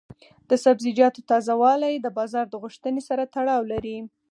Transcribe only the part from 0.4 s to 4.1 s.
د سبزیجاتو تازه والي د بازار د غوښتنې سره تړاو لري.